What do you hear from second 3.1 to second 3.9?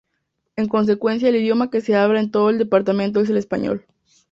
es el español.